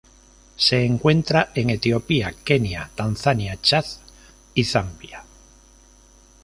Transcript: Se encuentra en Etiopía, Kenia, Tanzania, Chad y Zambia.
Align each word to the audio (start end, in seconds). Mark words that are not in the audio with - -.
Se 0.55 0.83
encuentra 0.83 1.49
en 1.53 1.69
Etiopía, 1.69 2.33
Kenia, 2.43 2.89
Tanzania, 2.95 3.59
Chad 3.61 3.85
y 4.55 4.63
Zambia. 4.63 5.23